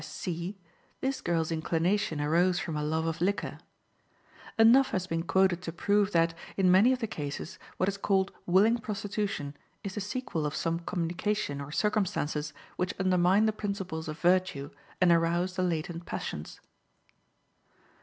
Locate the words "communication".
10.79-11.61